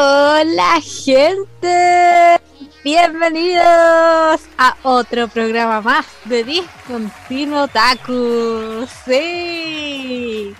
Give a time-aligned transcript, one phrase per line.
[0.00, 2.40] Hola gente,
[2.84, 8.86] bienvenidos a otro programa más de Discontinuo Otaku.
[9.04, 10.54] Sí,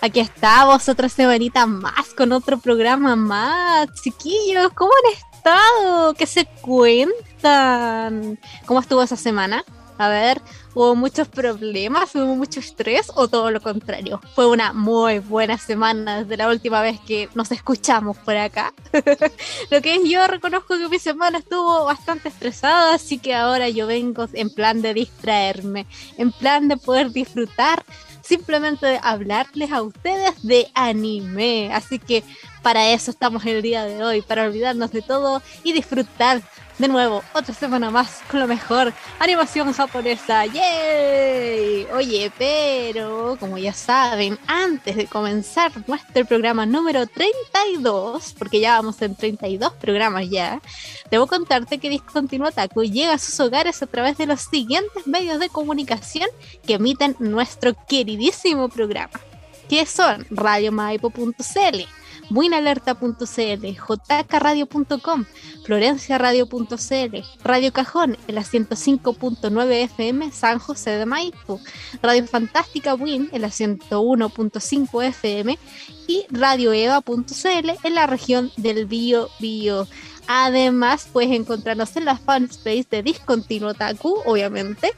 [0.00, 3.92] aquí estamos otra semanita más con otro programa más.
[4.02, 6.14] Chiquillos, ¿cómo han estado?
[6.14, 8.40] ¿Qué se cuentan?
[8.66, 9.64] ¿Cómo estuvo esa semana?
[9.98, 10.42] A ver,
[10.74, 12.14] ¿hubo muchos problemas?
[12.14, 13.10] ¿Hubo mucho estrés?
[13.14, 14.20] ¿O todo lo contrario?
[14.34, 18.72] Fue una muy buena semana desde la última vez que nos escuchamos por acá.
[19.70, 23.86] lo que es yo reconozco que mi semana estuvo bastante estresada, así que ahora yo
[23.86, 25.86] vengo en plan de distraerme,
[26.18, 27.84] en plan de poder disfrutar
[28.24, 31.70] simplemente de hablarles a ustedes de anime.
[31.72, 32.24] Así que
[32.64, 36.40] para eso estamos el día de hoy, para olvidarnos de todo y disfrutar
[36.78, 38.92] de nuevo, otra semana más con lo mejor.
[39.18, 40.46] Animación japonesa.
[40.46, 41.86] ¡Yay!
[41.94, 49.00] Oye, pero como ya saben, antes de comenzar nuestro programa número 32, porque ya vamos
[49.02, 50.62] en 32 programas ya,
[51.10, 55.38] debo contarte que Discontinuo Taku llega a sus hogares a través de los siguientes medios
[55.38, 56.30] de comunicación
[56.66, 59.20] que emiten nuestro queridísimo programa,
[59.68, 61.84] que son radiomaipo.cl
[62.30, 65.24] buinalerta.cl, jkradio.com,
[65.64, 71.60] florenciaradio.cl, Radio Cajón, el 105.9 FM San José de Maipo,
[72.02, 75.58] Radio Fantástica Win, el 101.5 FM
[76.06, 79.86] y radioeva.cl en la región del Bio Bio.
[80.26, 84.92] Además, puedes encontrarnos en la fanspace de Discontinuo Taku, obviamente,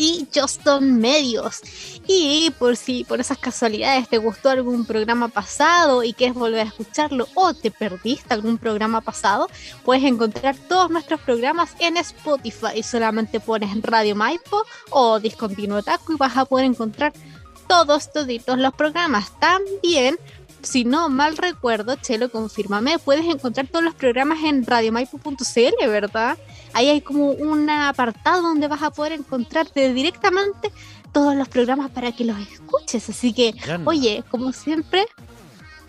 [0.00, 1.60] y Justin Medios.
[2.06, 6.70] Y por si por esas casualidades te gustó algún programa pasado y quieres volver a
[6.70, 9.48] escucharlo o te perdiste algún programa pasado,
[9.84, 12.82] puedes encontrar todos nuestros programas en Spotify.
[12.82, 17.12] Solamente pones Radio Maipo o Discontinuo Taco y vas a poder encontrar
[17.68, 19.38] todos, toditos los programas.
[19.38, 20.18] También
[20.62, 26.38] si no mal recuerdo, Chelo, confírmame, puedes encontrar todos los programas en radiomaipo.cl, ¿verdad?
[26.72, 30.70] Ahí hay como un apartado donde vas a poder encontrarte directamente
[31.12, 33.08] todos los programas para que los escuches.
[33.08, 33.54] Así que,
[33.84, 35.06] oye, como siempre,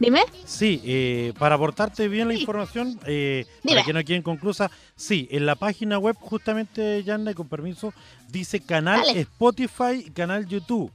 [0.01, 0.21] Dime.
[0.45, 5.45] Sí, eh, para aportarte bien la información, eh, para que no queden conclusa, sí, en
[5.45, 7.93] la página web, justamente, Yanna, con permiso,
[8.27, 10.91] dice canal Spotify canal YouTube.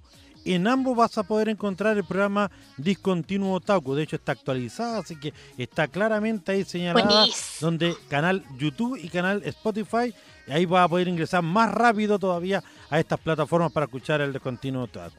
[0.54, 3.96] En ambos vas a poder encontrar el programa Discontinuo Otaku.
[3.96, 7.26] De hecho, está actualizado, así que está claramente ahí señalada
[7.60, 10.14] donde canal YouTube y canal Spotify.
[10.46, 14.32] Y ahí vas a poder ingresar más rápido todavía a estas plataformas para escuchar el
[14.32, 15.16] Discontinuo Otaku.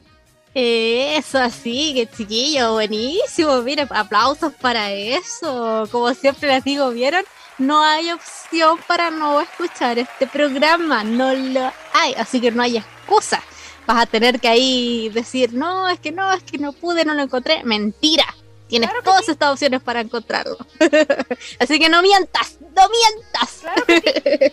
[0.54, 3.60] Eso así, que chiquillo, buenísimo.
[3.60, 5.86] Mire, aplausos para eso.
[5.92, 7.22] Como siempre les digo, ¿vieron?
[7.58, 11.04] No hay opción para no escuchar este programa.
[11.04, 12.14] No lo hay.
[12.14, 13.42] Así que no hay excusa
[13.88, 17.14] vas a tener que ahí decir, no, es que no, es que no pude, no
[17.14, 17.64] lo encontré.
[17.64, 18.24] Mentira.
[18.68, 20.58] Tienes todas estas opciones para encontrarlo.
[21.58, 23.62] Así que no mientas, no mientas.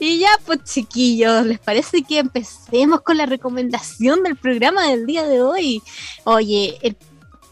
[0.00, 5.24] y ya, pues chiquillos, ¿les parece que empecemos con la recomendación del programa del día
[5.24, 5.82] de hoy?
[6.24, 6.96] Oye, el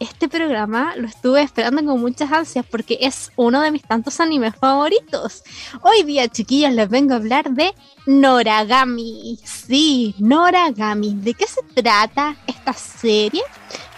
[0.01, 4.55] este programa lo estuve esperando con muchas ansias porque es uno de mis tantos animes
[4.57, 5.43] favoritos.
[5.83, 7.75] Hoy día, chiquillos, les vengo a hablar de
[8.07, 9.39] Noragami.
[9.45, 11.15] Sí, Noragami.
[11.17, 13.43] ¿De qué se trata esta serie?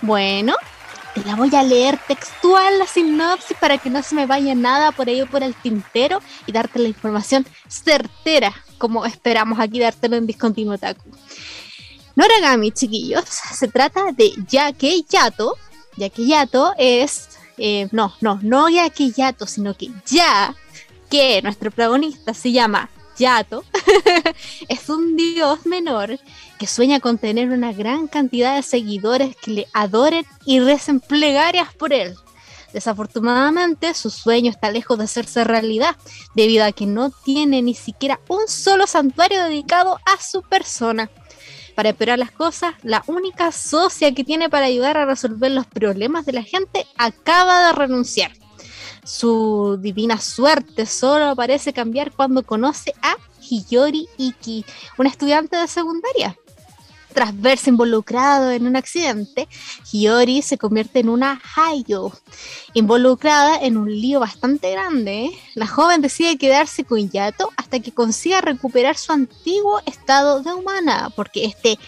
[0.02, 0.54] Bueno,
[1.14, 4.92] te la voy a leer textual la sinopsis para que no se me vaya nada
[4.92, 10.26] por ello por el tintero y darte la información certera, como esperamos aquí dártelo en
[10.26, 11.10] Discontinuo Taku.
[12.16, 15.56] Noragami, chiquillos, se trata de Yake Yato,
[15.96, 17.28] Yato es,
[17.58, 20.54] eh, no, no, no Yato, sino que Ya,
[21.10, 22.88] que nuestro protagonista se llama
[23.18, 23.64] Yato,
[24.68, 26.18] es un dios menor
[26.58, 31.74] que sueña con tener una gran cantidad de seguidores que le adoren y recen plegarias
[31.74, 32.14] por él.
[32.72, 35.96] Desafortunadamente, su sueño está lejos de hacerse realidad,
[36.34, 41.10] debido a que no tiene ni siquiera un solo santuario dedicado a su persona.
[41.80, 46.26] Para esperar las cosas, la única socia que tiene para ayudar a resolver los problemas
[46.26, 48.32] de la gente acaba de renunciar.
[49.02, 54.66] Su divina suerte solo parece cambiar cuando conoce a Hiyori Iki,
[54.98, 56.36] una estudiante de secundaria.
[57.12, 59.48] Tras verse involucrado en un accidente,
[59.90, 62.12] Hiyori se convierte en una Hayo.
[62.74, 68.40] Involucrada en un lío bastante grande, la joven decide quedarse con Yato hasta que consiga
[68.40, 71.78] recuperar su antiguo estado de humana, porque este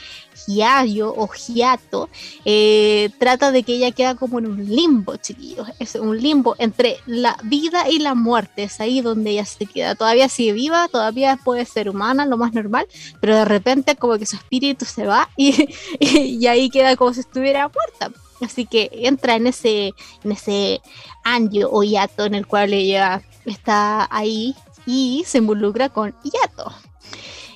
[0.47, 2.09] Hiayo o Hiato,
[2.45, 5.69] eh, trata de que ella queda como en un limbo, chiquillos.
[5.79, 8.65] Es un limbo entre la vida y la muerte.
[8.65, 9.95] Es ahí donde ella se queda.
[9.95, 12.87] Todavía sigue viva, todavía puede ser humana, lo más normal,
[13.21, 15.69] pero de repente como que su espíritu se va y,
[16.01, 18.19] y, ahí queda como si estuviera muerta.
[18.45, 19.95] Así que entra en ese,
[20.25, 20.81] en ese
[21.25, 24.57] anjo o hiato en el cual ella está ahí
[24.87, 26.73] y se involucra con hiato.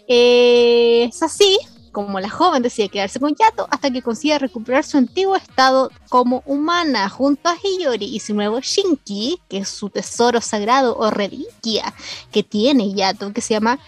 [0.09, 1.59] Eh, es así
[1.97, 6.43] como la joven decide quedarse con Yato hasta que consiga recuperar su antiguo estado como
[6.45, 11.95] humana junto a Hiyori y su nuevo Shinki, que es su tesoro sagrado o reliquia
[12.31, 13.79] que tiene Yato, que se llama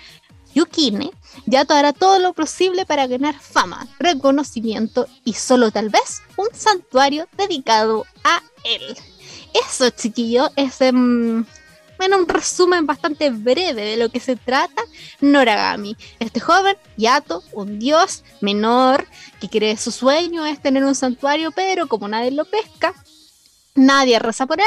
[0.55, 1.11] Yukine.
[1.45, 7.29] Yato hará todo lo posible para ganar fama, reconocimiento y solo tal vez un santuario
[7.37, 8.97] dedicado a él.
[9.53, 11.45] Eso, chiquillo, es um,
[12.01, 14.83] en un resumen bastante breve de lo que se trata
[15.21, 15.97] Noragami.
[16.19, 19.07] Este joven, Yato, un dios menor,
[19.41, 22.95] que cree su sueño es tener un santuario, pero como nadie lo pesca,
[23.75, 24.67] nadie reza por él,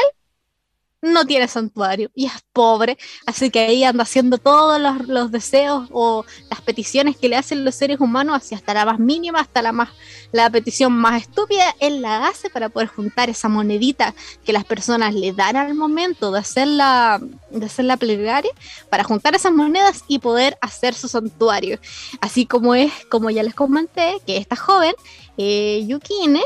[1.01, 6.25] no tiene santuario y es pobre, así que ahí anda haciendo todos los, deseos o
[6.49, 9.71] las peticiones que le hacen los seres humanos, así hasta la más mínima, hasta la
[9.71, 9.89] más
[10.31, 14.13] la petición más estúpida, él la hace para poder juntar esa monedita
[14.45, 17.19] que las personas le dan al momento de hacer la,
[17.49, 18.51] de hacer la plegaria,
[18.89, 21.79] para juntar esas monedas y poder hacer su santuario.
[22.21, 24.93] Así como es, como ya les comenté, que esta joven,
[25.37, 26.43] eh, Yukine,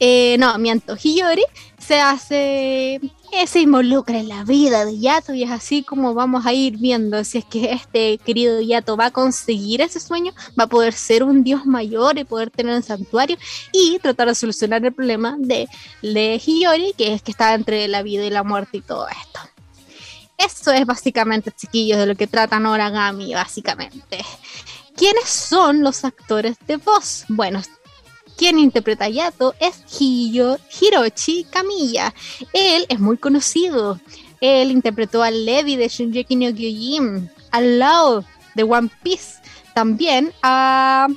[0.00, 1.44] eh, no, miento, Hiyori,
[1.88, 3.00] se hace
[3.46, 7.24] se involucra en la vida de Yato y es así como vamos a ir viendo
[7.24, 11.22] si es que este querido Yato va a conseguir ese sueño, va a poder ser
[11.22, 13.38] un dios mayor y poder tener un santuario
[13.72, 15.66] y tratar de solucionar el problema de,
[16.02, 19.40] de Hiyori, que es que está entre la vida y la muerte y todo esto.
[20.36, 24.24] Eso es básicamente, chiquillos, de lo que trata Noragami, básicamente.
[24.94, 27.24] ¿Quiénes son los actores de voz?
[27.28, 27.62] Bueno,
[28.38, 32.14] quien interpreta a Yato es Hiroshi Kamiya.
[32.52, 34.00] Él es muy conocido.
[34.40, 38.24] Él interpretó a Levi de Shingeki no Kyojin, al lado
[38.54, 39.40] de One Piece.
[39.74, 41.08] También a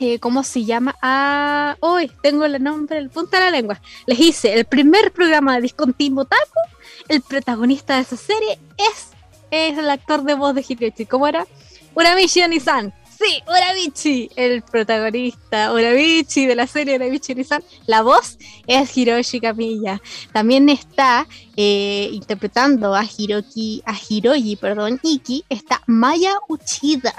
[0.00, 0.96] eh, ¿cómo se llama?
[1.02, 3.80] Ah, hoy tengo el nombre, el punto de la lengua.
[4.06, 6.60] Les hice el primer programa de Discontinuo Taku.
[7.08, 9.08] El protagonista de esa serie es,
[9.50, 11.04] es el actor de voz de Hiroshi.
[11.04, 11.46] ¿Cómo era?
[11.94, 12.94] Uramichi Onisan.
[13.18, 17.64] Sí, Urabichi, el protagonista, Urabichi de la serie Urabichi Nizan.
[17.86, 18.38] La voz
[18.68, 20.00] es Hiroshi Kamiya.
[20.32, 21.26] También está
[21.56, 27.12] eh, interpretando a Hiroki, a Hiroyi, perdón, Iki, está Maya Uchida.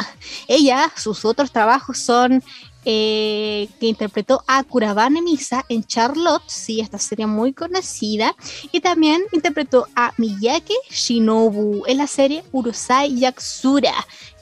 [0.48, 2.42] Ella, sus otros trabajos son
[2.86, 8.36] eh, que interpretó a Kurabane Misa en Charlotte, sí, esta serie muy conocida,
[8.72, 13.94] y también interpretó a Miyake Shinobu en la serie Urusai Yaksura,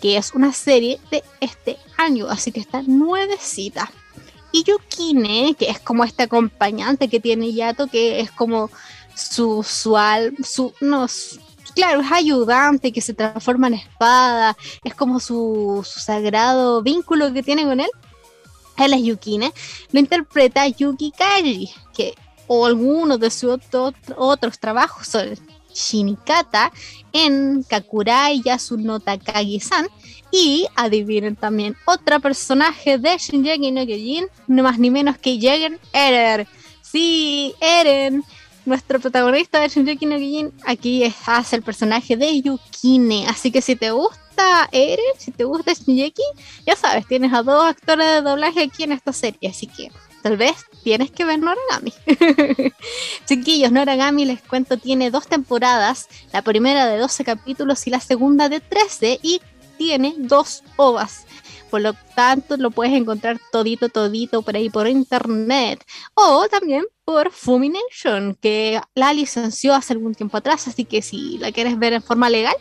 [0.01, 3.91] que es una serie de este año, así que está nuevecita.
[4.51, 8.69] Y Yukine, que es como este acompañante que tiene Yato, que es como
[9.15, 11.07] su, usual, su, no,
[11.73, 17.41] claro, es ayudante que se transforma en espada, es como su, su sagrado vínculo que
[17.43, 17.89] tiene con él
[18.77, 19.51] él es Yukine,
[19.91, 22.15] lo interpreta Yuki Kaji, que
[22.47, 23.59] o algunos de sus
[24.15, 25.37] otros trabajos son
[25.73, 26.71] Shinikata
[27.13, 29.87] en Kakurai Yasuno Takagi-san
[30.31, 35.79] y adivinen también otro personaje de Shinjeki no Kyojin, no más ni menos que Jagen
[35.93, 36.47] Eren.
[36.81, 38.23] Sí, Eren,
[38.67, 43.75] nuestro protagonista de Shinjeki no Kyojin, aquí hace el personaje de Yukine, así que si
[43.75, 46.23] te gusta Eren, si te gusta Shinjeki,
[46.65, 49.89] ya sabes, tienes a dos actores de doblaje aquí en esta serie, así que
[50.21, 51.93] tal vez tienes que ver Noragami.
[53.25, 58.49] Chiquillos, Noragami, les cuento, tiene dos temporadas, la primera de 12 capítulos y la segunda
[58.49, 59.41] de 13, y
[59.77, 61.25] tiene dos ovas.
[61.69, 65.83] Por lo tanto, lo puedes encontrar todito, todito por ahí por internet.
[66.13, 70.67] O también por Fumination, que la licenció hace algún tiempo atrás.
[70.67, 72.55] Así que si la quieres ver en forma legal,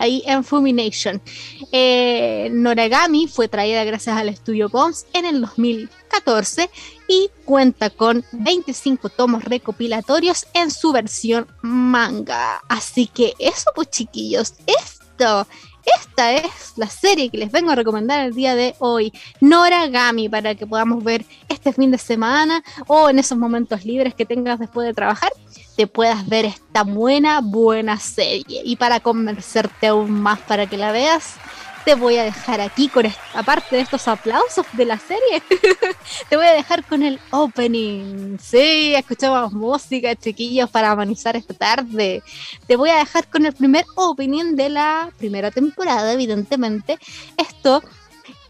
[0.00, 1.22] ahí en Fumination.
[1.70, 6.70] Eh, Noragami fue traída gracias al estudio Bones en el 2014
[7.06, 12.62] y cuenta con 25 tomos recopilatorios en su versión manga.
[12.68, 15.46] Así que eso pues chiquillos, esto
[15.84, 20.54] esta es la serie que les vengo a recomendar el día de hoy, Noragami, para
[20.54, 24.86] que podamos ver este fin de semana o en esos momentos libres que tengas después
[24.86, 25.30] de trabajar,
[25.76, 28.62] te puedas ver esta buena, buena serie.
[28.64, 31.36] Y para convencerte aún más para que la veas,
[31.84, 35.42] te voy a dejar aquí con aparte de estos aplausos de la serie,
[36.28, 38.38] te voy a dejar con el opening.
[38.38, 42.22] Sí, escuchamos música, chiquillos, para amenizar esta tarde.
[42.66, 46.98] Te voy a dejar con el primer opening de la primera temporada, evidentemente.
[47.36, 47.82] Esto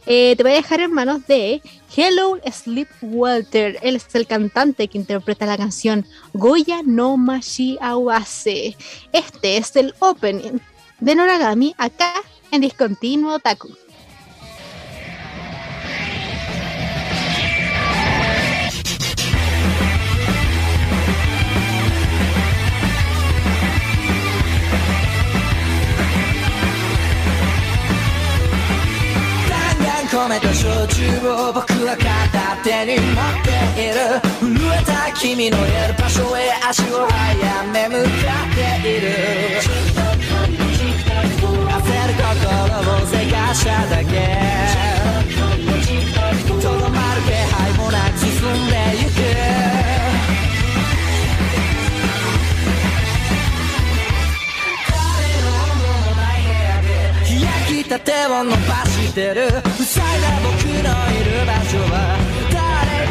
[0.06, 1.62] eh, te voy a dejar en manos de
[1.94, 3.78] Hello Sleep Walter.
[3.82, 8.76] Él es el cantante que interpreta la canción Goya no Mashi Awase.
[9.12, 10.58] Este es el opening
[10.99, 12.11] de Noragami acá
[12.51, 13.69] en Discontinuo Taku.
[30.15, 33.95] 込めた焼酎を僕は片手に持っている
[34.39, 39.07] 震えた君のいる場所へ足を早め向かっている
[39.59, 40.18] 焦る
[41.40, 44.14] 心をせかしただけ。
[46.60, 49.20] とどまる気配もなく進んでゆく。
[57.90, 59.50] た手を伸ばしてる。
[59.50, 61.94] 塞いだ僕のいる場所は
[62.52, 62.62] 誰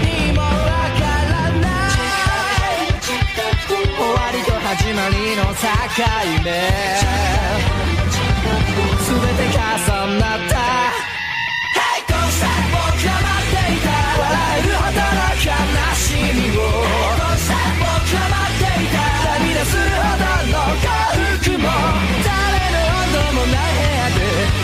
[0.05, 0.48] にもわ
[0.95, 2.88] からない。
[3.98, 5.59] 終わりと始まりの境
[6.45, 7.99] 目。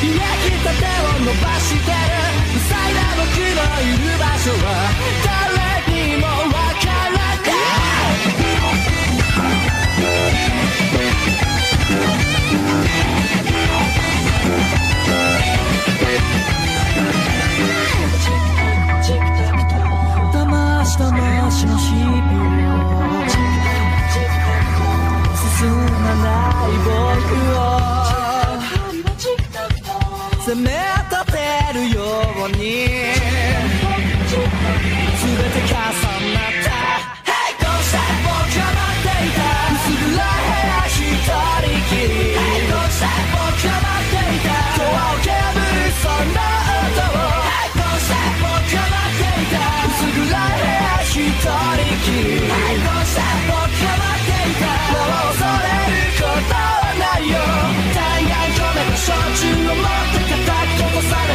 [0.05, 1.97] 焼きたてを伸ばしてる
[2.67, 4.84] 塞いだ僕のいる場所は
[30.55, 30.94] 責め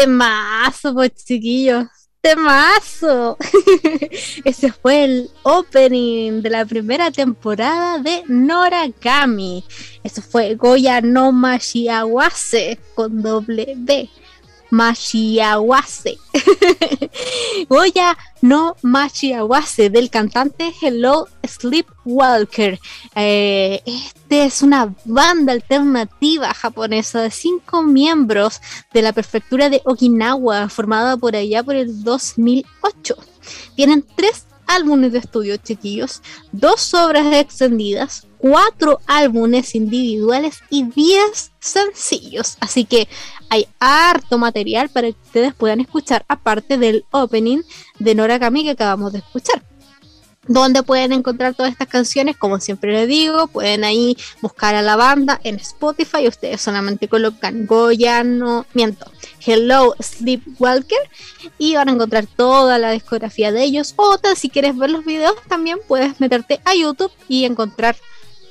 [0.00, 1.84] Temazo, pues chiquillos.
[2.22, 3.36] Temazo.
[4.44, 9.62] Ese fue el opening de la primera temporada de Noragami.
[10.02, 14.08] Eso fue Goya no Mashiawase con doble B.
[14.70, 16.18] Mashiawase.
[17.68, 22.78] Goya no Mashiawase del cantante Hello Sleepwalker.
[23.14, 28.60] Eh, este es una banda alternativa japonesa de cinco miembros
[28.92, 33.16] de la prefectura de Okinawa, formada por allá por el 2008.
[33.74, 36.22] Tienen tres álbumes de estudio, chiquillos,
[36.52, 42.56] dos obras extendidas, cuatro álbumes individuales y diez sencillos.
[42.60, 43.08] Así que
[43.48, 47.62] hay harto material para que ustedes puedan escuchar, aparte del opening
[47.98, 49.62] de Nora Kami que acabamos de escuchar.
[50.48, 54.96] Donde pueden encontrar todas estas canciones, como siempre les digo, pueden ahí buscar a la
[54.96, 56.26] banda en Spotify.
[56.26, 59.06] Ustedes solamente colocan Goya, no miento,
[59.44, 60.98] Hello Sleepwalker
[61.58, 63.94] y van a encontrar toda la discografía de ellos.
[63.96, 67.96] O si quieres ver los videos, también puedes meterte a YouTube y encontrar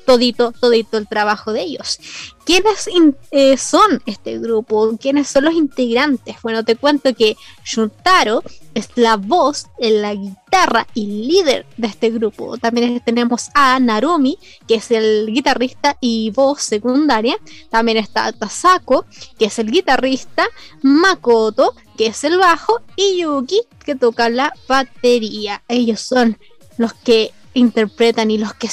[0.09, 1.99] todito, todito el trabajo de ellos.
[2.43, 2.89] ¿Quiénes
[3.29, 4.97] eh, son este grupo?
[4.99, 6.35] ¿Quiénes son los integrantes?
[6.41, 8.41] Bueno, te cuento que Shuntaro
[8.73, 12.57] es la voz, la guitarra y líder de este grupo.
[12.57, 17.37] También tenemos a Narumi, que es el guitarrista y voz secundaria.
[17.69, 19.05] También está Tasako,
[19.37, 20.47] que es el guitarrista.
[20.81, 22.81] Makoto, que es el bajo.
[22.95, 25.61] Y Yuki, que toca la batería.
[25.67, 26.35] Ellos son
[26.79, 28.69] los que interpretan y los que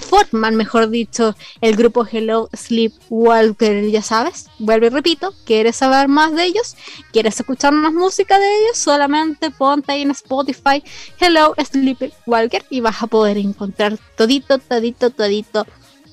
[0.00, 6.08] forman, mejor dicho, el grupo Hello Sleep Walker, ya sabes, vuelvo y repito, quieres saber
[6.08, 6.76] más de ellos,
[7.12, 10.82] quieres escuchar más música de ellos, solamente ponte ahí en Spotify
[11.18, 15.66] Hello Sleep Walker y vas a poder encontrar todito, todito, todito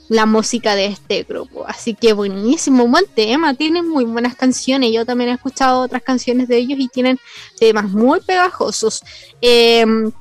[0.10, 1.66] la música de este grupo.
[1.68, 4.92] Así que buenísimo, buen tema, tienen muy buenas canciones.
[4.94, 7.20] Yo también he escuchado otras canciones de ellos y tienen
[7.60, 9.02] temas muy pegajosos.
[9.42, 10.12] Em,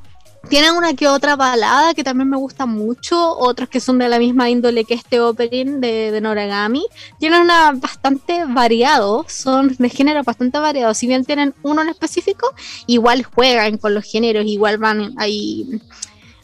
[0.49, 4.19] tienen una que otra balada que también me gusta mucho, otras que son de la
[4.19, 6.87] misma índole que este opening de, Noragami.
[7.19, 10.95] Tienen una bastante variado, son de género bastante variado.
[10.95, 12.55] Si bien tienen uno en específico,
[12.87, 15.81] igual juegan con los géneros, igual van ahí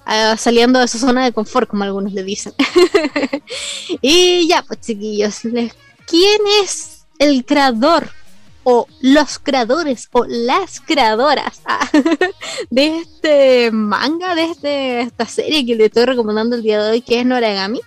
[0.05, 2.53] Ah, saliendo de su zona de confort, como algunos le dicen.
[4.01, 8.11] y ya, pues chiquillos, ¿quién es el creador
[8.65, 11.89] o los creadores o las creadoras ah,
[12.71, 17.01] de este manga, de este, esta serie que le estoy recomendando el día de hoy,
[17.01, 17.81] que es Noragami?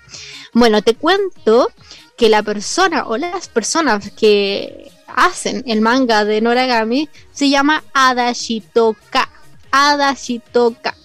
[0.54, 1.70] Bueno, te cuento
[2.18, 9.30] que la persona o las personas que hacen el manga de Noragami se llama Adashitoka.
[9.72, 10.96] Adashitoka.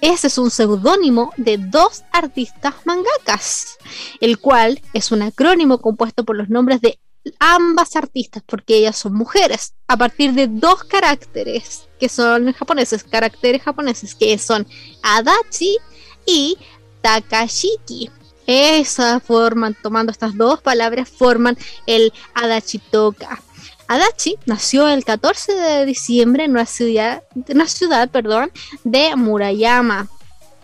[0.00, 3.78] Ese es un seudónimo de dos artistas mangakas,
[4.20, 6.98] el cual es un acrónimo compuesto por los nombres de
[7.38, 13.62] ambas artistas, porque ellas son mujeres, a partir de dos caracteres que son japoneses, caracteres
[13.62, 14.66] japoneses, que son
[15.02, 15.76] Adachi
[16.26, 16.56] y
[17.00, 18.10] Takashiki.
[18.46, 23.40] Esa forman, tomando estas dos palabras, forman el Adachitoka.
[23.86, 28.50] Adachi nació el 14 de diciembre en una ciudad, una ciudad perdón,
[28.84, 30.08] de Murayama,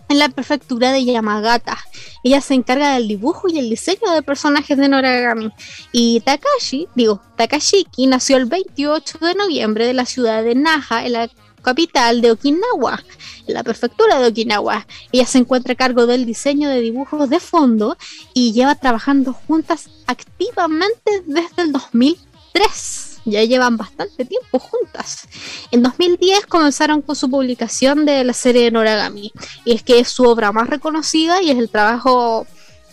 [0.09, 1.77] en la prefectura de Yamagata.
[2.23, 5.51] Ella se encarga del dibujo y el diseño de personajes de Noragami.
[5.91, 11.13] Y Takashi, digo, Takashiki nació el 28 de noviembre de la ciudad de Naha, en
[11.13, 11.29] la
[11.61, 13.03] capital de Okinawa,
[13.47, 14.85] en la prefectura de Okinawa.
[15.11, 17.97] Ella se encuentra a cargo del diseño de dibujos de fondo
[18.33, 25.27] y lleva trabajando juntas activamente desde el 2003 ya llevan bastante tiempo juntas.
[25.71, 29.31] En 2010 comenzaron con su publicación de la serie Noragami,
[29.65, 32.45] y es que es su obra más reconocida y es el trabajo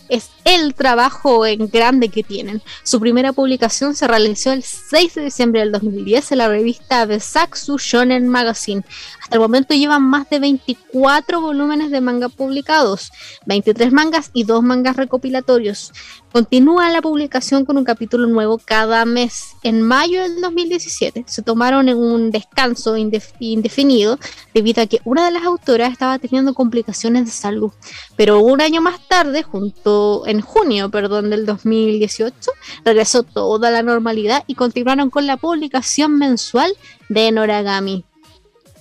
[0.09, 2.61] es el trabajo en grande que tienen.
[2.83, 7.77] Su primera publicación se realizó el 6 de diciembre del 2010 en la revista Besaksu
[7.77, 8.85] Shonen Magazine.
[9.21, 13.11] Hasta el momento llevan más de 24 volúmenes de manga publicados,
[13.45, 15.91] 23 mangas y 2 mangas recopilatorios.
[16.31, 19.55] Continúa la publicación con un capítulo nuevo cada mes.
[19.63, 24.19] En mayo del 2017 se tomaron un descanso indefinido
[24.53, 27.71] debido a que una de las autoras estaba teniendo complicaciones de salud.
[28.15, 32.51] Pero un año más tarde, junto en junio, perdón, del 2018,
[32.85, 36.73] regresó toda la normalidad y continuaron con la publicación mensual
[37.09, 38.05] de Noragami.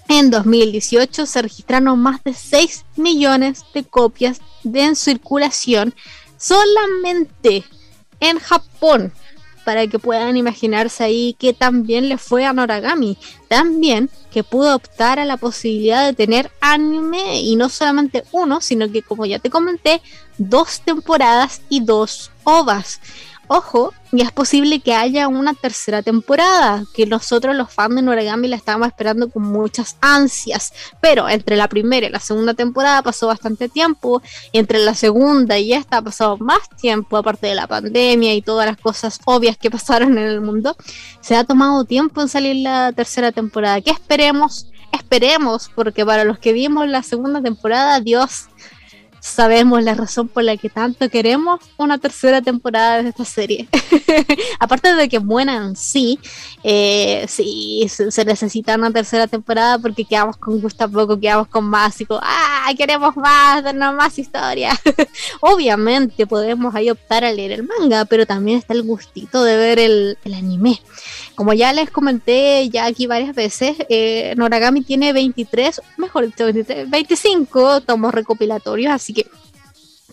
[0.09, 5.95] En 2018 se registraron más de 6 millones de copias de en circulación
[6.38, 7.64] solamente
[8.21, 9.12] en Japón,
[9.67, 13.19] para que puedan imaginarse ahí que también le fue a Noragami.
[13.49, 18.93] También que pudo optar a la posibilidad de tener anime y no solamente uno, sino
[18.93, 20.01] que como ya te comenté,
[20.39, 23.01] dos temporadas y dos ovas.
[23.49, 28.49] Ojo, y es posible que haya una tercera temporada, que nosotros los fans de Noragami
[28.49, 33.29] la estábamos esperando con muchas ansias, pero entre la primera y la segunda temporada pasó
[33.29, 34.21] bastante tiempo,
[34.53, 38.67] entre la segunda y esta ha pasado más tiempo, aparte de la pandemia y todas
[38.67, 40.77] las cosas obvias que pasaron en el mundo,
[41.21, 43.81] se ha tomado tiempo en salir la tercera temporada.
[43.81, 44.67] ¿Qué esperemos?
[44.93, 48.49] Esperemos, porque para los que vimos la segunda temporada, Dios
[49.27, 53.69] sabemos la razón por la que tanto queremos una tercera temporada de esta serie.
[54.61, 56.19] Aparte de que buena en sí,
[56.62, 62.01] eh, sí, se, necesita una tercera temporada porque quedamos con gusto poco, quedamos con más
[62.01, 62.73] y ¡ah!
[62.77, 64.79] Queremos más, darnos más historia.
[65.41, 69.79] Obviamente podemos ahí optar a leer el manga, pero también está el gustito de ver
[69.81, 70.81] el, el anime.
[71.37, 76.46] Como ya les comenté ya aquí varias veces, eh, Noragami tiene 23, mejor dicho,
[76.88, 79.27] 25 tomos recopilatorios, así que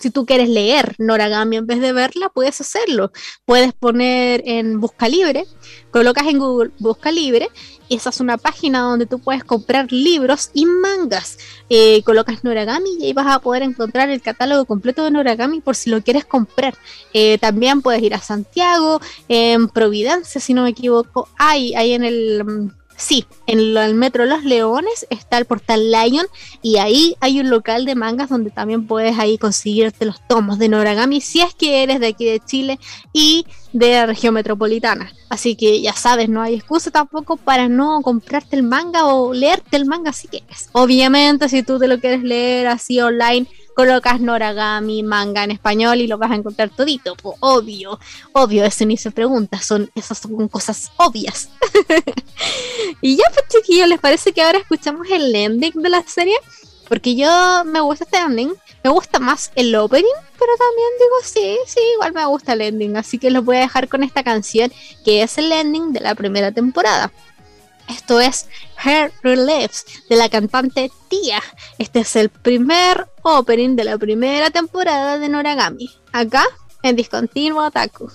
[0.04, 3.14] si tú quieres leer Noragami en vez de verla, puedes hacerlo.
[3.46, 5.46] Puedes poner en Busca Libre,
[5.92, 7.48] colocas en Google Busca Libre,
[7.88, 11.38] y esa es una página donde tú puedes comprar libros y mangas.
[11.70, 15.78] Eh, colocas Noragami y ahí vas a poder encontrar el catálogo completo de Noragami por
[15.78, 16.76] si lo quieres comprar.
[17.14, 22.04] Eh, también puedes ir a Santiago, en Providencia, si no me equivoco, hay, hay en
[22.04, 26.26] el Sí, en el Metro Los Leones está el portal Lion
[26.62, 30.70] y ahí hay un local de mangas donde también puedes ahí conseguirte los tomos de
[30.70, 32.80] Noragami si es que eres de aquí de Chile
[33.12, 35.12] y de la región metropolitana.
[35.30, 39.78] Así que ya sabes, no hay excusa tampoco para no comprarte el manga o leerte
[39.78, 40.70] el manga si quieres.
[40.74, 46.08] Obviamente, si tú te lo quieres leer así online, colocas Noragami manga en español y
[46.08, 47.16] lo vas a encontrar todito.
[47.40, 48.00] obvio,
[48.34, 51.50] obvio, eso ni se pregunta, son, esas son cosas obvias.
[53.02, 56.36] y ya, pues chiquillos, ¿les parece que ahora escuchamos el ending de la serie?
[56.88, 60.06] Porque yo me gusta este ending, me gusta más el opening,
[60.38, 63.62] pero también digo sí, sí, igual me gusta el ending, así que los voy a
[63.62, 64.72] dejar con esta canción
[65.06, 67.12] que es el ending de la primera temporada.
[67.90, 68.48] Esto es
[68.84, 71.42] Her Reliefs de la cantante Tia.
[71.78, 75.90] Este es el primer opening de la primera temporada de Noragami.
[76.12, 76.44] Acá
[76.84, 78.12] en Discontinuo Otaku.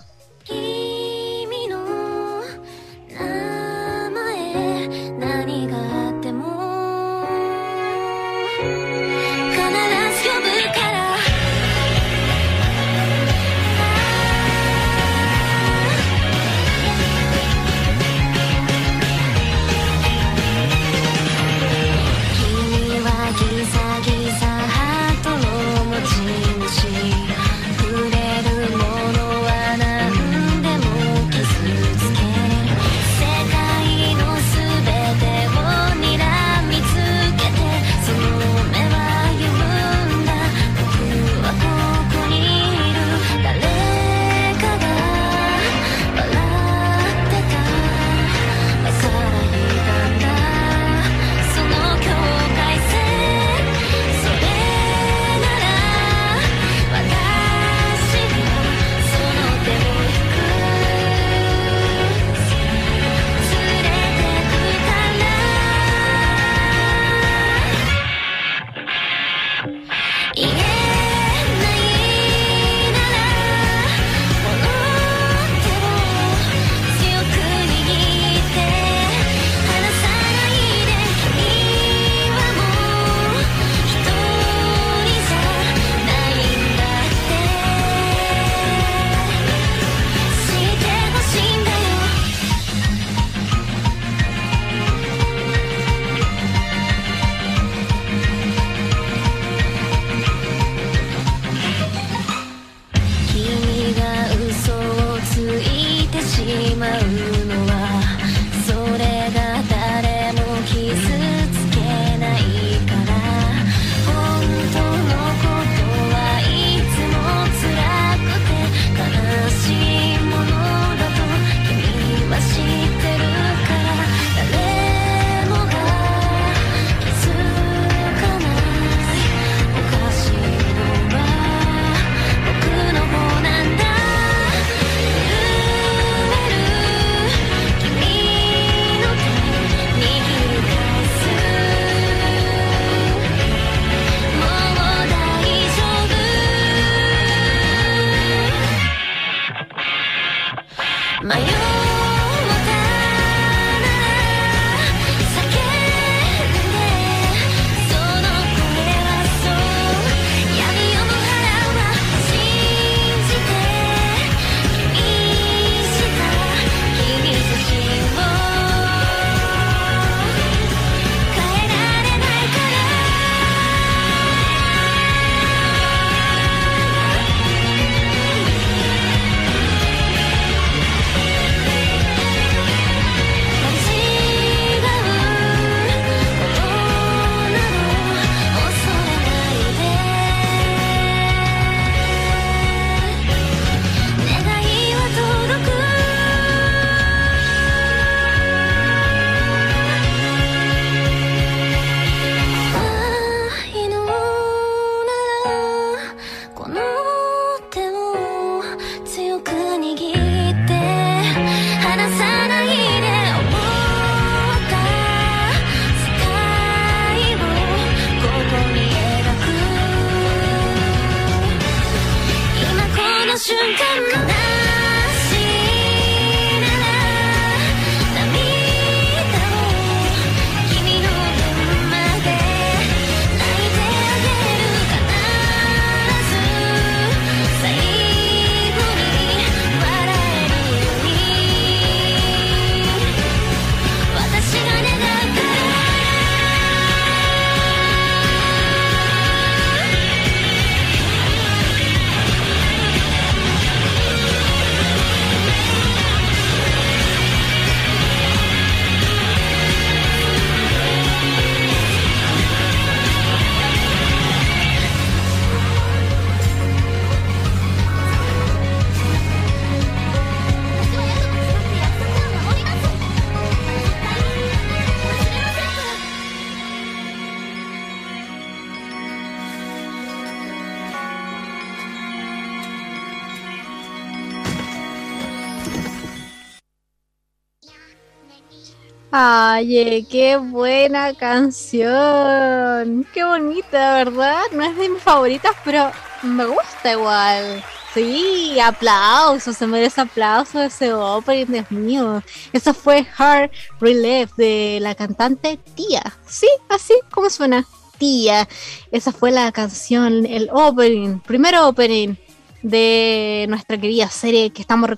[289.59, 293.05] Ay, qué buena canción.
[293.13, 294.43] Qué bonita, ¿verdad?
[294.53, 295.91] No es de mis favoritas, pero
[296.23, 297.65] me gusta igual.
[297.93, 302.23] Sí, aplausos, se merece aplausos ese opening, Dios mío.
[302.53, 306.05] Eso fue Hard Relief de la cantante Tía.
[306.25, 307.67] Sí, así como suena,
[307.99, 308.49] Tía.
[308.93, 312.15] Esa fue la canción, el opening, primero opening
[312.63, 314.91] de nuestra querida serie que estamos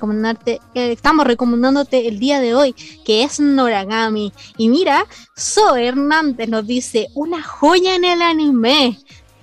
[0.46, 4.32] eh, estamos recomendándote el día de hoy, que es Noragami.
[4.56, 5.06] Y mira,
[5.38, 8.98] Zoe Hernández nos dice una joya en el anime.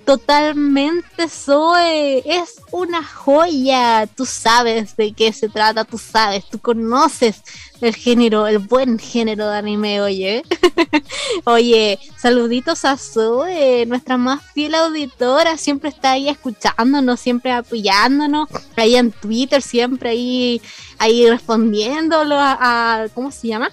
[0.08, 4.06] Totalmente Zoe, es una joya.
[4.06, 7.42] Tú sabes de qué se trata, tú sabes, tú conoces
[7.82, 10.44] el género, el buen género de anime, oye.
[11.44, 18.96] oye, saluditos a Zoe, nuestra más fiel auditora, siempre está ahí escuchándonos, siempre apoyándonos, ahí
[18.96, 20.62] en Twitter, siempre ahí,
[20.96, 23.70] ahí respondiéndolo a ¿cómo se llama?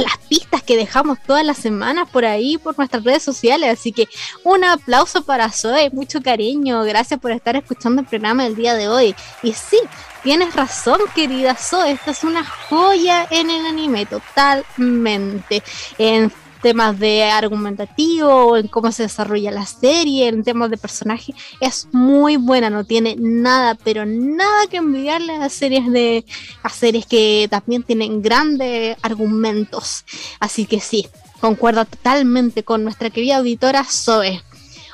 [0.00, 3.70] Las pistas que dejamos todas las semanas por ahí, por nuestras redes sociales.
[3.70, 4.08] Así que
[4.44, 8.88] un aplauso para Zoe, mucho cariño, gracias por estar escuchando el programa del día de
[8.88, 9.14] hoy.
[9.42, 9.78] Y sí,
[10.22, 15.62] tienes razón, querida Zoe, esta es una joya en el anime, totalmente.
[15.98, 21.88] En temas de argumentativo, en cómo se desarrolla la serie, en temas de personaje, es
[21.92, 26.24] muy buena, no tiene nada, pero nada que envidiarle a series de
[26.62, 30.04] a series que también tienen grandes argumentos.
[30.40, 31.08] Así que sí,
[31.40, 34.42] concuerdo totalmente con nuestra querida auditora Zoe.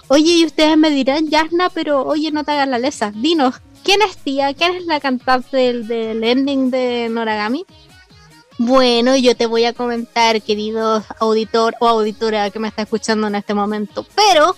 [0.09, 3.11] Oye, y ustedes me dirán, Yasna, pero oye, no te hagas la lesa.
[3.11, 4.53] Dinos, ¿quién es tía?
[4.53, 7.65] ¿Quién es la cantante del, del ending de Noragami?
[8.59, 13.35] Bueno, yo te voy a comentar, querido auditor o auditora que me está escuchando en
[13.35, 14.55] este momento, pero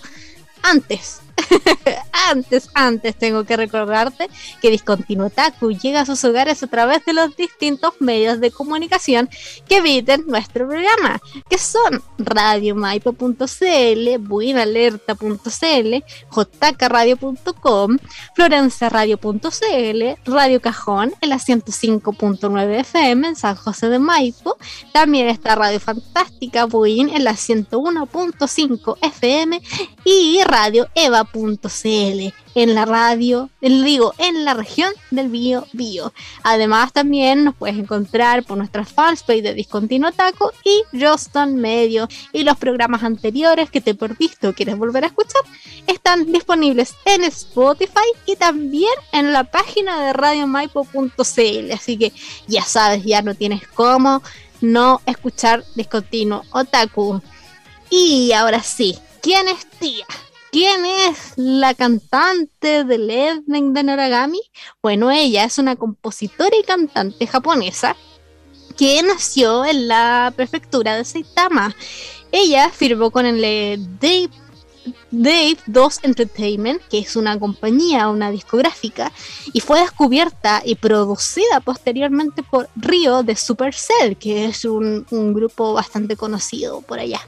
[0.61, 1.21] antes,
[2.29, 4.29] antes, antes tengo que recordarte
[4.61, 9.29] que Discontinuo Taku llega a sus hogares a través de los distintos medios de comunicación
[9.67, 17.97] que eviten nuestro programa, que son radiomaipo.cl, buinalerta.cl, jkradio.com,
[18.35, 24.57] florenciaradio.cl, Radio Cajón en la 105.9 FM en San José de Maipo,
[24.93, 29.61] también está Radio Fantástica Buin en la 101.5 FM
[30.03, 30.87] y Radio
[32.55, 36.13] En la radio, digo, en la región del Bio Bio.
[36.43, 42.43] Además también nos puedes encontrar por nuestras fanpage de Discontinuo Taco y Joston Medio y
[42.43, 45.41] los programas anteriores que te perdiste o quieres volver a escuchar
[45.85, 51.71] están disponibles en Spotify y también en la página de radiomaipo.cl.
[51.71, 52.13] Así que
[52.47, 54.21] ya sabes, ya no tienes cómo
[54.61, 57.21] no escuchar Discontinuo Otaku.
[57.89, 60.05] Y ahora sí, ¿quién es tía?
[60.59, 64.41] ¿Quién es la cantante del Edmund de Noragami?
[64.81, 67.95] Bueno, ella es una compositora y cantante japonesa
[68.75, 71.75] que nació en la prefectura de Saitama.
[72.31, 74.31] Ella firmó con el eh, Dave,
[75.11, 79.11] Dave 2 Entertainment, que es una compañía, una discográfica,
[79.53, 86.15] y fue descubierta y producida posteriormente por Rio de Supercell, que es un grupo bastante
[86.15, 87.21] conocido por allá.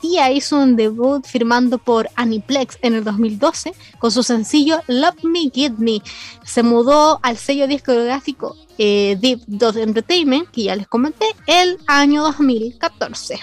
[0.00, 5.50] Tia hizo un debut firmando por Aniplex en el 2012 con su sencillo Love Me,
[5.52, 6.02] Give Me.
[6.44, 12.22] Se mudó al sello discográfico eh, Deep Dot Entertainment, que ya les comenté, el año
[12.22, 13.38] 2014.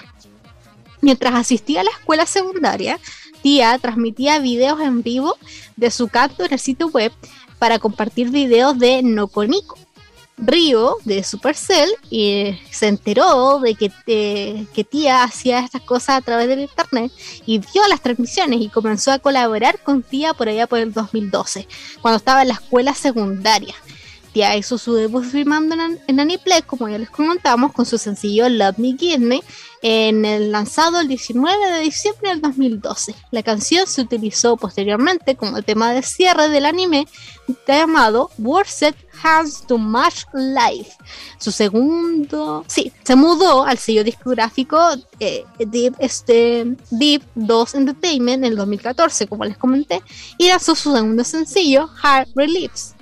[1.00, 2.98] Mientras asistía a la escuela secundaria,
[3.40, 5.36] Tia transmitía videos en vivo
[5.76, 7.12] de su canto en el sitio web
[7.58, 9.78] para compartir videos de Noconiko,
[10.38, 16.48] Río de Supercell y se enteró de que, que Tía hacía estas cosas a través
[16.48, 17.12] del internet
[17.44, 21.66] y vio las transmisiones y comenzó a colaborar con Tía por allá por el 2012,
[22.00, 23.74] cuando estaba en la escuela secundaria.
[24.32, 28.48] Tía hizo su debut filmando en, en Aniplex, como ya les comentamos, con su sencillo
[28.48, 29.42] Love Me Give Me,
[29.82, 33.14] en el lanzado el 19 de diciembre del 2012.
[33.30, 37.06] La canción se utilizó posteriormente como tema de cierre del anime
[37.66, 40.92] llamado Worset Has to Much Life.
[41.38, 44.78] Su segundo, sí, se mudó al sello discográfico
[45.20, 50.02] eh, Deep, este, Deep 2 Entertainment en el 2014, como les comenté,
[50.36, 52.94] y lanzó su segundo sencillo, Hard Reliefs.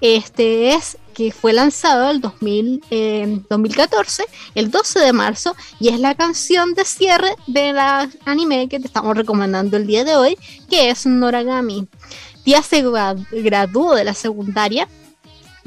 [0.00, 6.72] Este es que fue lanzado el 2014, el 12 de marzo, y es la canción
[6.74, 10.38] de cierre de la anime que te estamos recomendando el día de hoy,
[10.70, 11.86] que es Noragami.
[12.44, 12.82] Tía se
[13.32, 14.88] graduó de la secundaria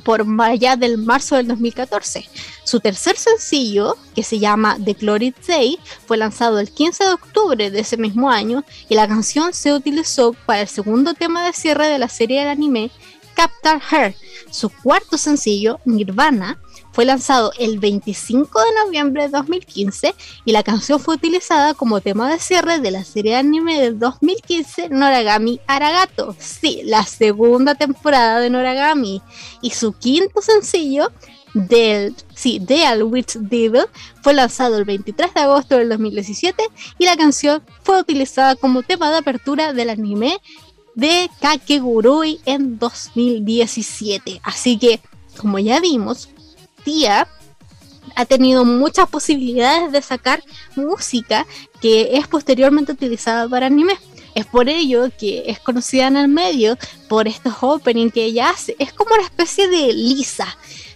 [0.03, 2.27] por allá del marzo del 2014.
[2.63, 7.71] Su tercer sencillo, que se llama The Glory Day, fue lanzado el 15 de octubre
[7.71, 11.87] de ese mismo año y la canción se utilizó para el segundo tema de cierre
[11.87, 12.91] de la serie del anime
[13.35, 14.15] Captain Her.
[14.51, 16.59] Su cuarto sencillo, Nirvana,
[16.93, 20.13] fue lanzado el 25 de noviembre de 2015
[20.45, 23.97] y la canción fue utilizada como tema de cierre de la serie de anime del
[23.97, 26.35] 2015 Noragami Aragato.
[26.37, 29.23] Sí, la segunda temporada de Noragami.
[29.61, 31.11] Y su quinto sencillo,
[31.55, 33.85] del, sí, Deal with Devil,
[34.21, 36.63] fue lanzado el 23 de agosto del 2017
[36.97, 40.39] y la canción fue utilizada como tema de apertura del anime
[40.95, 44.41] de Kakegurui en 2017.
[44.43, 44.99] Así que,
[45.37, 46.29] como ya vimos,
[46.83, 47.27] Tía
[48.15, 50.43] ha tenido muchas posibilidades de sacar
[50.75, 51.47] música
[51.81, 53.97] que es posteriormente utilizada para anime.
[54.35, 56.77] Es por ello que es conocida en el medio
[57.07, 58.75] por estos openings que ella hace.
[58.79, 60.47] Es como una especie de Lisa.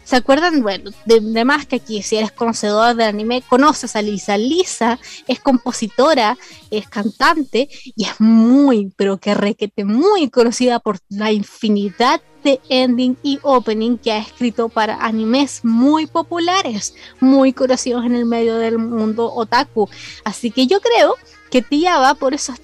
[0.08, 0.62] ¿Se acuerdan?
[0.62, 4.38] Bueno, de, más que aquí, si eres conocedor del anime, conoces a Lisa.
[4.38, 6.38] Lisa es compositora,
[6.72, 13.18] es cantante y es muy, pero que requete, muy conocida por la infinidad de ending
[13.22, 18.78] y opening que ha escrito para animes muy populares, muy conocidos en el medio del
[18.78, 19.90] mundo otaku.
[20.24, 21.16] Así que yo creo
[21.50, 22.58] que Tía va por esos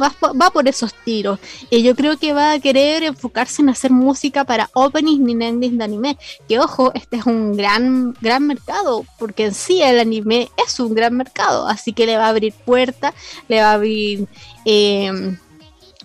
[0.00, 1.38] va, va, por esos tiros.
[1.70, 5.78] Y yo creo que va a querer enfocarse en hacer música para openings ni endings
[5.78, 6.18] de anime.
[6.48, 10.94] Que ojo este es un gran gran mercado porque en sí el anime es un
[10.94, 11.68] gran mercado.
[11.68, 13.14] Así que le va a abrir puertas
[13.48, 14.26] le va a abrir
[14.64, 15.36] eh,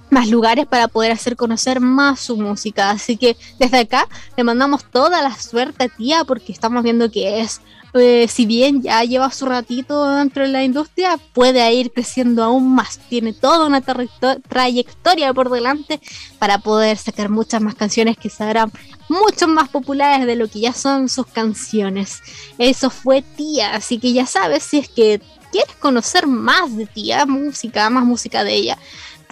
[0.09, 2.91] más lugares para poder hacer conocer más su música.
[2.91, 7.41] Así que desde acá le mandamos toda la suerte a tía porque estamos viendo que
[7.41, 7.61] es,
[7.93, 12.73] eh, si bien ya lleva su ratito dentro de la industria, puede ir creciendo aún
[12.73, 12.97] más.
[13.09, 15.99] Tiene toda una trayectoria por delante
[16.39, 18.71] para poder sacar muchas más canciones que serán
[19.09, 22.21] mucho más populares de lo que ya son sus canciones.
[22.57, 27.25] Eso fue tía, así que ya sabes si es que quieres conocer más de tía,
[27.25, 28.77] música, más música de ella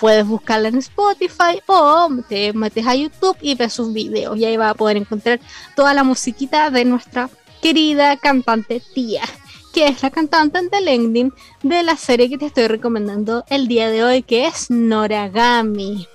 [0.02, 4.58] puedes buscarla en Spotify o te metes a YouTube y ves sus videos y ahí
[4.58, 5.40] vas a poder encontrar
[5.76, 7.30] toda la musiquita de nuestra
[7.62, 9.24] querida cantante tía
[9.72, 13.90] que es la cantante del ending de la serie que te estoy recomendando el día
[13.90, 16.08] de hoy, que es Noragami.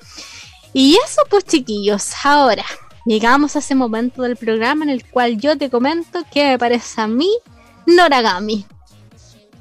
[0.72, 2.64] Y eso pues chiquillos, ahora
[3.06, 7.00] llegamos a ese momento del programa en el cual yo te comento que me parece
[7.00, 7.30] a mí
[7.86, 8.66] Noragami.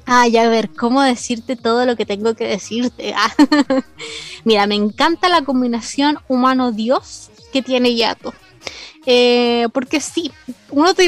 [0.04, 3.14] Ay, a ver, ¿cómo decirte todo lo que tengo que decirte?
[3.16, 3.32] Ah,
[4.44, 8.32] mira, me encanta la combinación humano-dios que tiene Yato.
[9.04, 10.30] Eh, porque sí,
[10.70, 11.04] uno te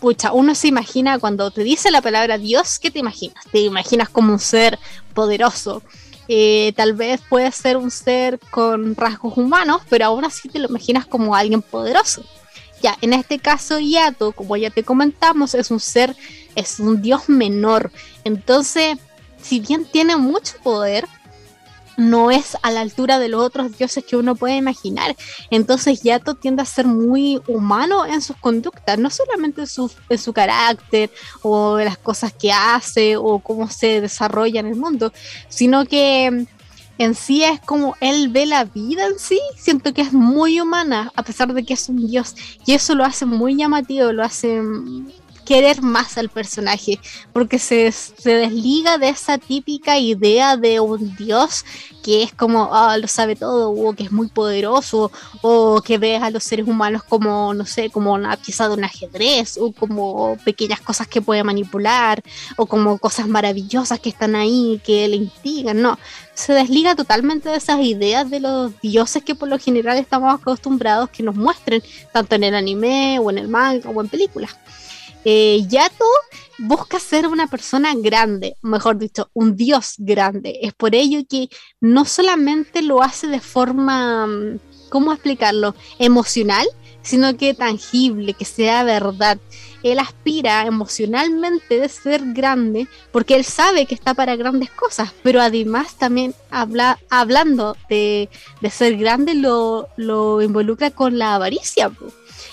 [0.00, 3.44] Pucha, uno se imagina cuando te dice la palabra Dios, ¿qué te imaginas?
[3.52, 4.78] Te imaginas como un ser
[5.14, 5.82] poderoso.
[6.28, 10.68] Eh, tal vez puede ser un ser con rasgos humanos, pero aún así te lo
[10.68, 12.24] imaginas como alguien poderoso.
[12.82, 16.16] Ya, en este caso, Yato, como ya te comentamos, es un ser
[16.56, 17.92] es un dios menor.
[18.24, 18.98] Entonces,
[19.40, 21.06] si bien tiene mucho poder,
[21.96, 25.16] no es a la altura de los otros dioses que uno puede imaginar.
[25.50, 30.32] Entonces Yato tiende a ser muy humano en sus conductas, no solamente en su, su
[30.32, 31.10] carácter
[31.42, 35.12] o las cosas que hace o cómo se desarrolla en el mundo,
[35.48, 36.46] sino que
[36.98, 41.12] en sí es como él ve la vida en sí, siento que es muy humana,
[41.14, 44.62] a pesar de que es un dios, y eso lo hace muy llamativo, lo hace
[45.46, 47.00] querer más al personaje,
[47.32, 51.64] porque se, se desliga de esa típica idea de un dios
[52.06, 55.10] que es como, ah, lo sabe todo, o que es muy poderoso,
[55.42, 58.84] o que ve a los seres humanos como, no sé, como una pieza de un
[58.84, 62.22] ajedrez, o como pequeñas cosas que puede manipular,
[62.56, 65.98] o como cosas maravillosas que están ahí, que le instigan, no.
[66.34, 71.10] Se desliga totalmente de esas ideas de los dioses que por lo general estamos acostumbrados
[71.10, 71.82] que nos muestren,
[72.12, 74.56] tanto en el anime, o en el manga, o en películas
[75.28, 76.04] eh, Yato
[76.56, 80.60] busca ser una persona grande, mejor dicho, un dios grande.
[80.62, 81.48] Es por ello que
[81.80, 86.64] no solamente lo hace de forma, mm, ¿cómo explicarlo?, emocional,
[87.02, 89.38] sino que tangible, que sea verdad.
[89.82, 95.40] Él aspira emocionalmente de ser grande porque él sabe que está para grandes cosas, pero
[95.40, 98.28] además también habla, hablando de,
[98.70, 101.90] ser grande lo, lo involucra con la avaricia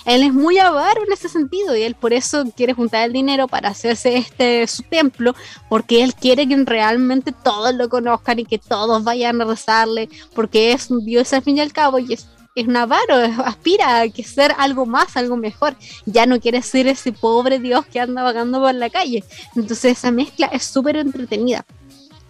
[0.06, 3.47] él es muy avaro en ese sentido y él por eso quiere juntar el dinero
[3.47, 5.34] para hacerse este su templo,
[5.70, 10.72] porque él quiere que realmente todos lo conozcan y que todos vayan a rezarle, porque
[10.74, 14.10] es un dios al fin y al cabo y es, es un avaro, aspira a
[14.10, 15.76] que ser algo más, algo mejor.
[16.06, 19.24] Ya no quiere ser ese pobre dios que anda vagando por la calle.
[19.56, 21.66] Entonces esa mezcla es súper entretenida.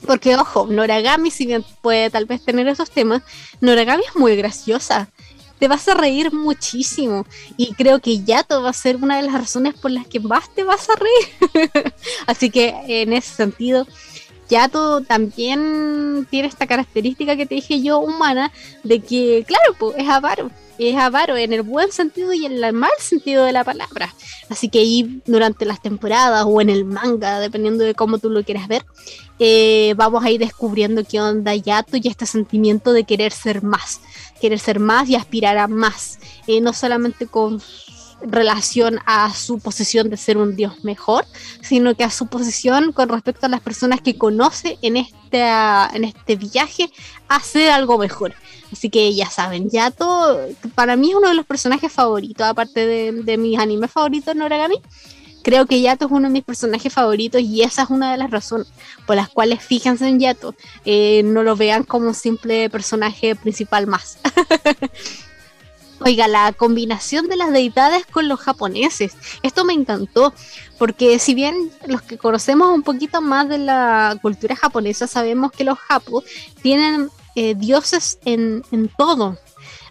[0.06, 3.24] Porque, ojo, Noragami, si bien puede tal vez tener esos temas,
[3.62, 5.10] Noragami es muy graciosa
[5.64, 7.26] te vas a reír muchísimo.
[7.56, 10.54] Y creo que Yato va a ser una de las razones por las que más
[10.54, 11.94] te vas a reír.
[12.28, 13.88] Así que en ese sentido,
[14.50, 18.52] Yato también tiene esta característica que te dije yo, humana,
[18.84, 20.52] de que, claro, pues es avaro.
[20.78, 24.14] Es avaro en el buen sentido y en el mal sentido de la palabra.
[24.50, 28.44] Así que ahí durante las temporadas o en el manga, dependiendo de cómo tú lo
[28.44, 28.86] quieras ver,
[29.40, 34.02] eh, vamos a ir descubriendo qué onda Yato y este sentimiento de querer ser más,
[34.40, 37.62] querer ser más y aspirar a más, eh, no solamente con
[38.26, 41.26] relación a su posición de ser un dios mejor,
[41.62, 45.42] sino que a su posición con respecto a las personas que conoce en este,
[45.94, 46.90] en este viaje
[47.28, 48.34] a hacer algo mejor.
[48.72, 50.40] Así que ya saben, Yato
[50.74, 54.82] para mí es uno de los personajes favoritos, aparte de, de mis animes favoritos Noragami.
[55.44, 58.32] Creo que Yato es uno de mis personajes favoritos y esa es una de las
[58.32, 58.68] razones
[59.06, 60.56] por las cuales fíjense en Yato.
[60.86, 64.18] Eh, no lo vean como un simple personaje principal más.
[66.06, 69.14] Oiga, la combinación de las deidades con los japoneses.
[69.42, 70.34] Esto me encantó,
[70.78, 75.64] porque si bien los que conocemos un poquito más de la cultura japonesa sabemos que
[75.64, 76.26] los japos
[76.62, 78.64] tienen eh, dioses en,
[78.98, 79.38] todo.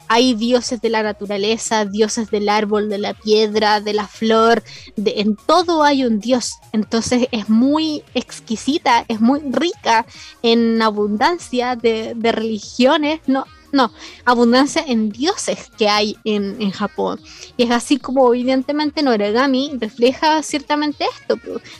[0.06, 4.62] Hay dioses de la naturaleza, dioses del árbol, de la piedra, de la flor,
[4.96, 6.56] de, en todo hay un dios.
[6.72, 10.04] Entonces es muy exquisita, es muy rica
[10.42, 13.92] en abundancia de, de religiones, no, no,
[14.24, 17.20] abundancia en dioses que hay en, en, Japón.
[17.56, 21.38] Y es así como evidentemente Noragami refleja ciertamente esto,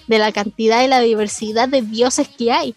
[0.08, 2.74] de la cantidad y la diversidad de dioses que hay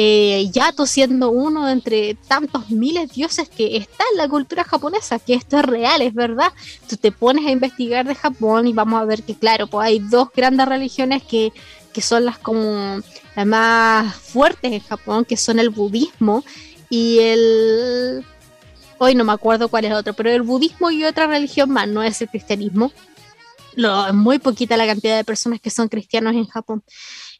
[0.00, 5.18] eh, Yato siendo uno entre tantos miles de dioses que está en la cultura japonesa,
[5.18, 6.52] que esto es real, es verdad.
[6.88, 9.98] Tú te pones a investigar de Japón y vamos a ver que, claro, pues hay
[9.98, 11.52] dos grandes religiones que,
[11.92, 13.00] que son las como
[13.34, 16.44] las más fuertes en Japón, que son el budismo
[16.88, 18.24] y el...
[18.98, 22.02] Hoy no me acuerdo cuál es otro, pero el budismo y otra religión más, no
[22.02, 22.92] es el cristianismo.
[23.74, 26.82] Lo, muy poquita la cantidad de personas que son cristianos en Japón.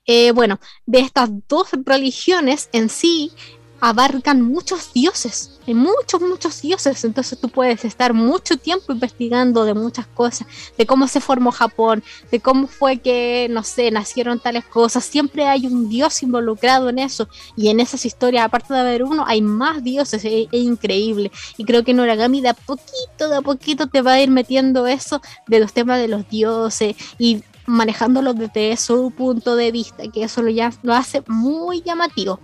[0.06, 3.32] Eh, bueno, de estas dos religiones en sí
[3.80, 7.04] abarcan muchos dioses, muchos, muchos dioses.
[7.04, 10.46] Entonces tú puedes estar mucho tiempo investigando de muchas cosas,
[10.76, 15.04] de cómo se formó Japón, de cómo fue que, no sé, nacieron tales cosas.
[15.04, 17.28] Siempre hay un dios involucrado en eso.
[17.56, 20.24] Y en esas historias, aparte de haber uno, hay más dioses.
[20.24, 21.30] Es, es increíble.
[21.56, 24.86] Y creo que Noragami de a poquito, de a poquito te va a ir metiendo
[24.86, 30.24] eso de los temas de los dioses y manejándolo desde su punto de vista, que
[30.24, 32.40] eso lo, ya, lo hace muy llamativo.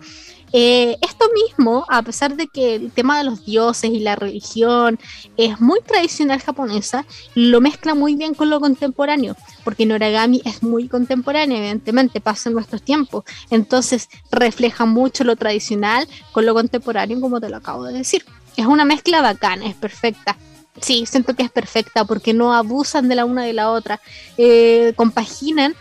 [0.57, 5.01] Eh, esto mismo, a pesar de que el tema de los dioses y la religión
[5.37, 9.35] es muy tradicional japonesa, lo mezcla muy bien con lo contemporáneo,
[9.65, 16.07] porque Noragami es muy contemporáneo, evidentemente, pasa en nuestros tiempos, entonces refleja mucho lo tradicional
[16.31, 18.25] con lo contemporáneo, como te lo acabo de decir.
[18.57, 20.37] Es una mezcla bacana, es perfecta.
[20.81, 24.01] Sí, siento que es perfecta porque no abusan de la una de la otra.
[24.39, 25.75] Eh, compaginan,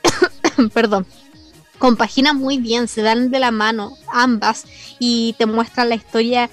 [0.72, 1.06] perdón,
[1.78, 4.64] compaginan muy bien, se dan de la mano ambas
[4.98, 6.50] y te muestran la historia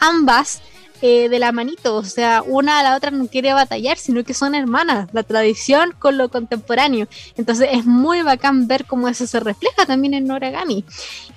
[0.00, 0.60] ambas
[1.00, 4.34] eh, de la manito, o sea, una a la otra no quiere batallar, sino que
[4.34, 7.06] son hermanas, la tradición con lo contemporáneo.
[7.36, 10.84] Entonces es muy bacán ver cómo eso se refleja también en Noragami.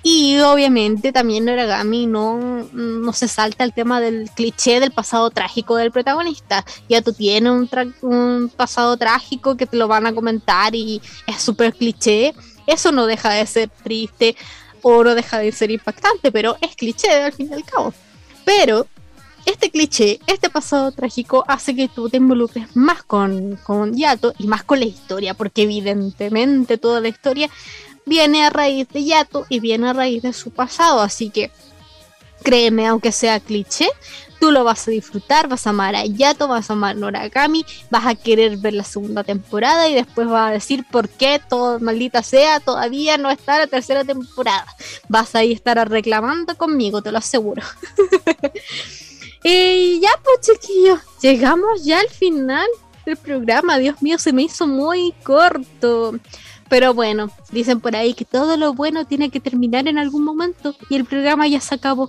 [0.02, 5.76] Y obviamente también Noragami no, no se salta el tema del cliché del pasado trágico
[5.76, 6.64] del protagonista.
[6.88, 7.68] Ya tú tienes un,
[8.00, 12.34] un pasado trágico que te lo van a comentar y es súper cliché.
[12.66, 14.36] Eso no deja de ser triste
[14.82, 17.94] o no deja de ser impactante, pero es cliché al fin y al cabo.
[18.44, 18.86] Pero
[19.44, 24.46] este cliché, este pasado trágico hace que tú te involucres más con, con Yato y
[24.46, 27.50] más con la historia, porque evidentemente toda la historia
[28.06, 31.50] viene a raíz de Yato y viene a raíz de su pasado, así que
[32.42, 33.88] créeme, aunque sea cliché,
[34.40, 37.64] tú lo vas a disfrutar, vas a amar a Yato, vas a amar a Noragami,
[37.90, 41.78] vas a querer ver la segunda temporada y después vas a decir por qué, todo,
[41.80, 44.66] maldita sea, todavía no está la tercera temporada.
[45.08, 47.62] Vas a ir estar reclamando conmigo, te lo aseguro.
[49.44, 52.66] Y ya, pues chiquillos, llegamos ya al final
[53.04, 53.78] del programa.
[53.78, 56.14] Dios mío, se me hizo muy corto.
[56.72, 60.74] Pero bueno, dicen por ahí que todo lo bueno tiene que terminar en algún momento
[60.88, 62.08] y el programa ya se acabó.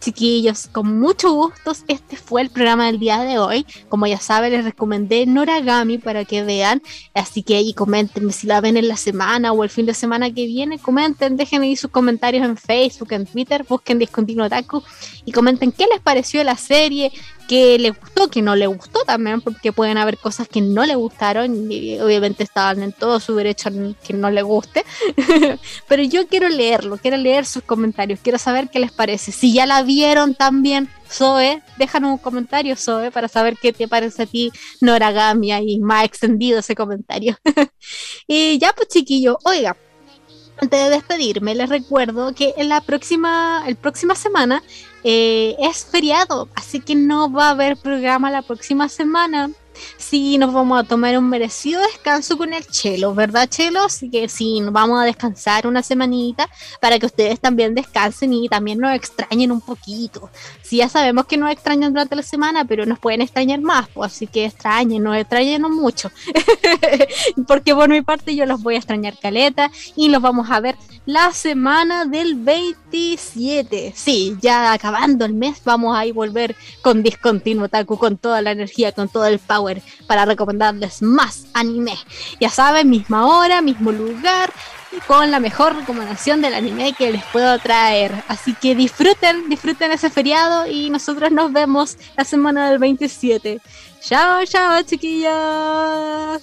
[0.00, 3.66] Chiquillos, con mucho gusto, este fue el programa del día de hoy.
[3.90, 6.80] Como ya saben, les recomendé Noragami para que vean.
[7.12, 10.32] Así que ahí comenten si la ven en la semana o el fin de semana
[10.32, 10.78] que viene.
[10.78, 14.82] Comenten, dejen ahí sus comentarios en Facebook, en Twitter, busquen Discontinuo Taku
[15.26, 17.12] y comenten qué les pareció la serie,
[17.48, 20.94] que le gustó, que no le gustó también, porque pueden haber cosas que no le
[20.94, 23.70] gustaron y obviamente estaban en todo su derecho
[24.04, 24.84] que no le guste.
[25.88, 29.32] Pero yo quiero leerlo, quiero leer sus comentarios, quiero saber qué les parece.
[29.32, 34.24] Si ya la vieron también, Zoe, déjanos un comentario, Zoe, para saber qué te parece
[34.24, 37.36] a ti Noragamia y más extendido ese comentario.
[38.28, 39.74] y ya pues chiquillo, oiga,
[40.60, 44.62] antes de despedirme, les recuerdo que en la próxima, el próxima semana
[45.04, 49.50] eh, es feriado, así que no va a haber programa la próxima semana
[49.96, 53.82] sí nos vamos a tomar un merecido descanso con el Chelo, ¿verdad, Chelo?
[53.82, 56.48] Así que sí, nos vamos a descansar una semanita
[56.80, 60.30] para que ustedes también descansen y también nos extrañen un poquito.
[60.62, 64.12] Sí, ya sabemos que nos extrañan durante la semana, pero nos pueden extrañar más, pues
[64.12, 66.10] así que extrañen, nos extrañen mucho.
[67.46, 70.76] Porque por mi parte yo los voy a extrañar caleta y los vamos a ver
[71.06, 73.92] la semana del 27.
[73.96, 78.50] Sí, ya acabando el mes, vamos a ir volver con Discontinuo Taku, con toda la
[78.50, 79.67] energía, con todo el power
[80.06, 81.94] para recomendarles más anime.
[82.40, 84.52] Ya saben, misma hora, mismo lugar
[84.92, 88.12] y con la mejor recomendación del anime que les puedo traer.
[88.28, 93.60] Así que disfruten, disfruten ese feriado y nosotros nos vemos la semana del 27.
[94.00, 96.42] Chao, chao, chiquillos.